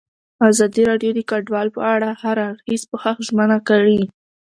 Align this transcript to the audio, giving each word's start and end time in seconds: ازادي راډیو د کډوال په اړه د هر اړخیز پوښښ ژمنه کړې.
ازادي 0.49 0.81
راډیو 0.89 1.11
د 1.15 1.19
کډوال 1.29 1.67
په 1.75 1.81
اړه 1.93 2.09
د 2.13 2.17
هر 2.21 2.37
اړخیز 2.47 2.81
پوښښ 2.89 3.15
ژمنه 3.27 3.57
کړې. 3.69 4.01